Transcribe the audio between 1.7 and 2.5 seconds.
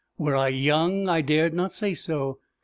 say so.